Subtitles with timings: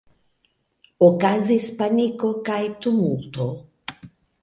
[1.09, 3.51] Okazis paniko kaj tumulto.